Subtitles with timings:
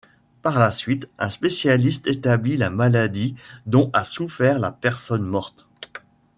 [0.41, 3.35] Par la suite, un spécialiste établit la maladie
[3.67, 5.67] dont a souffert la personne morte.